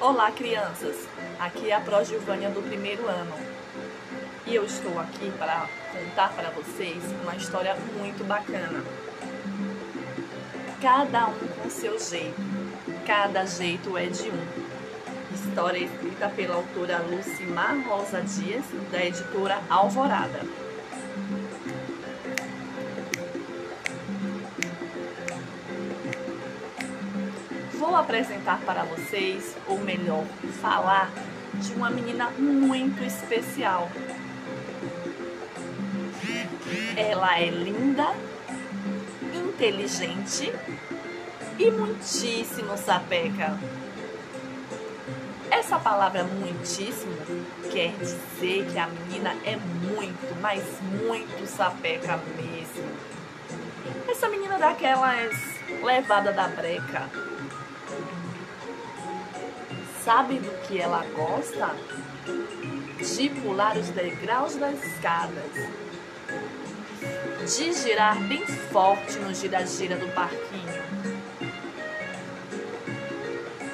[0.00, 1.08] Olá, crianças!
[1.40, 3.34] Aqui é a Pró Gilvânia do primeiro ano.
[4.46, 8.84] E eu estou aqui para contar para vocês uma história muito bacana.
[10.80, 12.40] Cada um com seu jeito,
[13.04, 15.34] cada jeito é de um.
[15.34, 20.67] História escrita pela autora Lucimar Rosa Dias, da editora Alvorada.
[27.88, 30.22] Vou apresentar para vocês, ou melhor,
[30.60, 31.10] falar
[31.54, 33.90] de uma menina muito especial.
[36.94, 38.12] Ela é linda,
[39.32, 40.52] inteligente
[41.58, 43.58] e muitíssimo sapeca.
[45.50, 47.16] Essa palavra muitíssimo
[47.72, 52.86] quer dizer que a menina é muito, mas muito sapeca mesmo.
[54.06, 55.34] Essa menina daquelas
[55.82, 57.08] levada da breca
[60.08, 61.76] Sabe do que ela gosta?
[62.96, 65.52] De pular os degraus das escadas,
[67.54, 70.82] de girar bem forte no gira-gira do parquinho,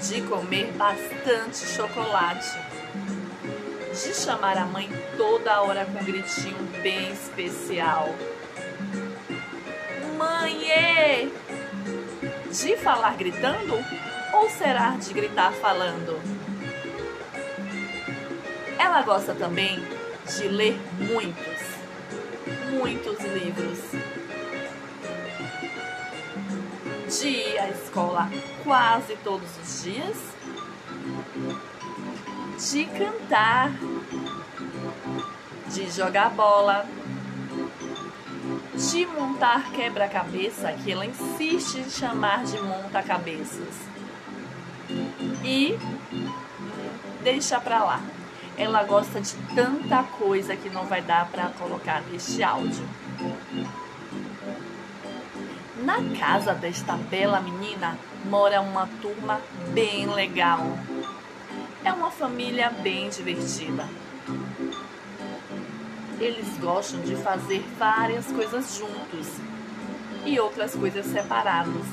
[0.00, 2.58] de comer bastante chocolate,
[3.92, 8.12] de chamar a mãe toda hora com um gritinho bem especial.
[10.18, 11.32] Mãe!
[12.50, 13.76] De falar gritando
[14.32, 16.20] ou será de gritar falando?
[18.78, 19.82] Ela gosta também
[20.26, 21.60] de ler muitos,
[22.70, 23.78] muitos livros.
[27.08, 28.28] De ir à escola
[28.64, 30.16] quase todos os dias.
[32.70, 33.70] De cantar.
[35.68, 36.86] De jogar bola.
[38.74, 43.95] De montar quebra-cabeça, que ela insiste em chamar de monta-cabeças
[45.44, 45.78] e
[47.22, 48.00] deixa pra lá.
[48.56, 52.88] Ela gosta de tanta coisa que não vai dar para colocar neste áudio.
[55.84, 59.40] Na casa desta bela menina mora uma turma
[59.74, 60.60] bem legal.
[61.84, 63.86] É uma família bem divertida.
[66.18, 69.28] Eles gostam de fazer várias coisas juntos
[70.24, 71.86] e outras coisas separados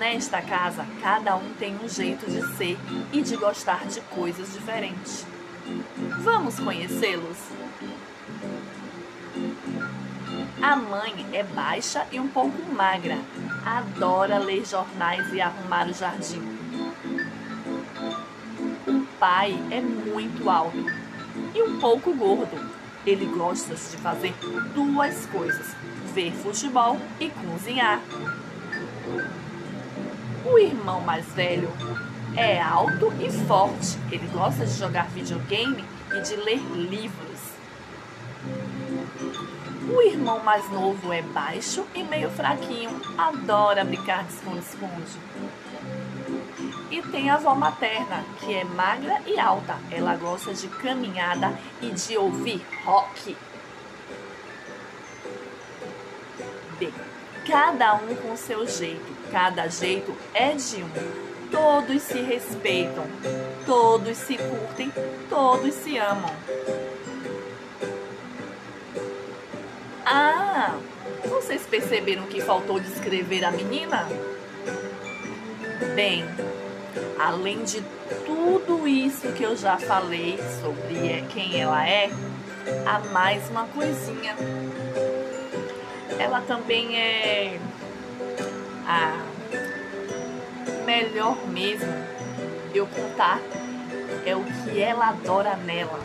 [0.00, 2.78] Nesta casa, cada um tem um jeito de ser
[3.12, 5.26] e de gostar de coisas diferentes.
[6.22, 7.36] Vamos conhecê-los?
[10.62, 13.18] A mãe é baixa e um pouco magra.
[13.62, 16.40] Adora ler jornais e arrumar o jardim.
[18.86, 20.82] O pai é muito alto
[21.54, 22.58] e um pouco gordo.
[23.06, 24.34] Ele gosta de fazer
[24.74, 25.76] duas coisas:
[26.14, 28.00] ver futebol e cozinhar.
[30.44, 31.70] O irmão mais velho
[32.36, 33.98] é alto e forte.
[34.10, 35.84] Ele gosta de jogar videogame
[36.14, 37.40] e de ler livros.
[39.92, 42.90] O irmão mais novo é baixo e meio fraquinho.
[43.18, 45.18] Adora brincar de esconde-esconde.
[46.90, 49.76] E tem a avó materna, que é magra e alta.
[49.90, 53.36] Ela gosta de caminhada e de ouvir rock.
[56.78, 56.94] Bem,
[57.46, 61.50] cada um com seu jeito, cada jeito é de um.
[61.50, 63.04] Todos se respeitam,
[63.66, 64.92] todos se curtem,
[65.28, 66.30] todos se amam.
[70.06, 70.76] Ah,
[71.28, 74.06] vocês perceberam que faltou descrever a menina?
[75.94, 76.24] Bem,
[77.18, 77.82] além de
[78.24, 82.10] tudo isso que eu já falei sobre quem ela é,
[82.86, 84.36] há mais uma coisinha
[86.20, 87.58] ela também é
[88.90, 89.14] a
[90.84, 91.92] melhor mesmo
[92.74, 93.40] eu contar
[94.26, 96.00] é o que ela adora nela.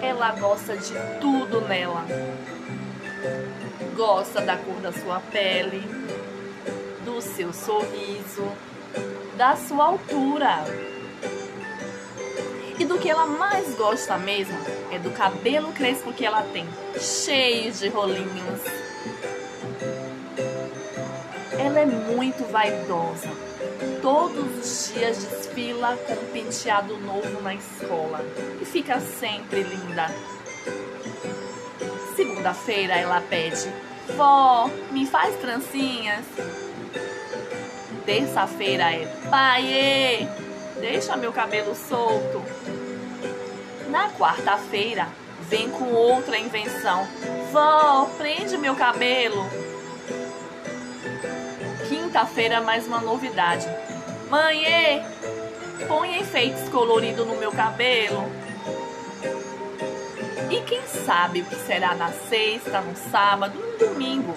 [0.00, 2.04] Ela gosta de tudo nela.
[3.96, 5.82] Gosta da cor da sua pele,
[7.04, 8.52] do seu sorriso,
[9.36, 10.64] da sua altura.
[12.78, 14.56] E do que ela mais gosta mesmo
[14.92, 16.64] é do cabelo crespo que ela tem,
[16.96, 18.87] cheio de rolinhos.
[21.58, 23.28] Ela é muito vaidosa.
[24.00, 28.20] Todos os dias desfila com um penteado novo na escola
[28.60, 30.06] e fica sempre linda.
[32.14, 33.72] Segunda-feira ela pede:
[34.16, 36.24] Vó, me faz trancinhas.
[38.06, 40.28] Terça-feira é: Pai,
[40.80, 42.42] deixa meu cabelo solto.
[43.88, 45.08] Na quarta-feira,
[45.48, 47.06] vem com outra invenção.
[47.52, 49.44] Vó, prende meu cabelo.
[52.08, 53.66] Quinta-feira, mais uma novidade.
[54.30, 55.04] Mãe,
[55.86, 58.24] Põe enfeites coloridos no meu cabelo.
[60.50, 64.34] E quem sabe o que será na sexta, no sábado, no domingo?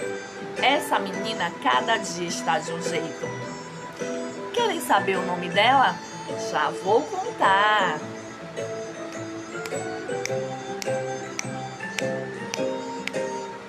[0.61, 3.25] Essa menina cada dia está de um jeito.
[4.53, 5.95] Querem saber o nome dela?
[6.51, 7.99] Já vou contar.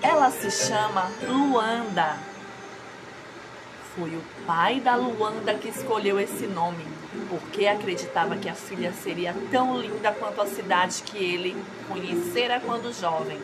[0.02, 2.31] Ela se chama Luanda.
[3.94, 6.84] Foi o pai da Luanda que escolheu esse nome,
[7.28, 11.56] porque acreditava que a filha seria tão linda quanto a cidade que ele
[11.86, 13.38] conhecera quando jovem.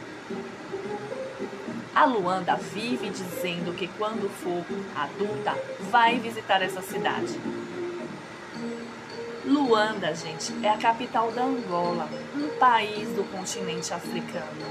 [1.95, 4.65] A Luanda vive dizendo que quando for
[4.97, 5.55] adulta
[5.91, 7.39] vai visitar essa cidade.
[9.45, 14.65] Luanda, gente, é a capital da Angola, um país do continente africano.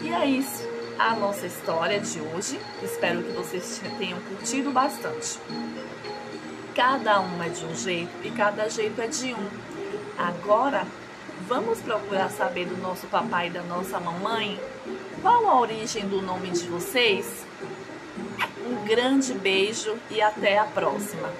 [0.00, 0.68] E é isso,
[0.98, 2.60] a nossa história de hoje.
[2.82, 5.38] Espero que vocês tenham curtido bastante.
[6.74, 9.48] Cada um é de um jeito e cada jeito é de um.
[10.18, 10.86] Agora,
[11.46, 14.58] vamos procurar saber do nosso papai e da nossa mamãe
[15.22, 17.46] qual a origem do nome de vocês?
[18.66, 21.30] Um grande beijo e até a próxima!